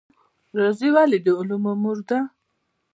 ریاضي 0.57 0.89
ولې 0.95 1.17
د 1.21 1.27
علومو 1.39 1.73
مور 1.81 1.97
ده؟ 2.09 2.19